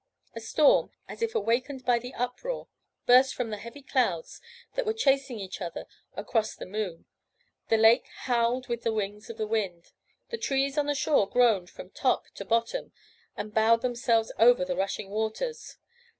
A 0.33 0.39
storm, 0.39 0.89
as 1.07 1.21
if 1.21 1.35
awakened 1.35 1.85
by 1.85 1.99
the 1.99 2.15
uproar, 2.15 2.67
burst 3.05 3.35
from 3.35 3.51
the 3.51 3.59
heavy 3.59 3.83
clouds 3.83 4.41
that 4.73 4.83
were 4.87 4.95
chasing 4.95 5.37
each 5.39 5.61
other 5.61 5.85
across 6.15 6.55
the 6.55 6.65
moon; 6.65 7.05
the 7.69 7.77
lake 7.77 8.07
howled 8.25 8.65
under 8.67 8.81
the 8.81 8.91
wings 8.91 9.29
of 9.29 9.37
the 9.37 9.45
wind; 9.45 9.91
the 10.29 10.39
trees 10.39 10.75
on 10.75 10.87
the 10.87 10.95
shore 10.95 11.29
groaned 11.29 11.69
from 11.69 11.91
top 11.91 12.29
to 12.33 12.43
bottom, 12.43 12.91
and 13.37 13.53
bowed 13.53 13.83
themselves 13.83 14.31
over 14.39 14.65
the 14.65 14.75
rushing 14.75 15.11
waters. 15.11 15.77